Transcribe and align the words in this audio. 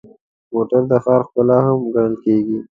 موټر 0.53 0.81
د 0.91 0.93
ښار 1.03 1.21
ښکلا 1.27 1.57
هم 1.67 1.79
ګڼل 1.93 2.15
کېږي. 2.23 2.59